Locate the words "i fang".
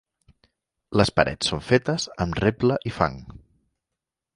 2.93-3.23